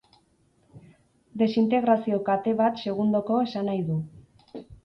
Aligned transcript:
Desintegrazio-kate 1.43 2.57
bat 2.65 2.83
segundoko 2.87 3.41
esanahi 3.49 3.85
du. 3.93 4.03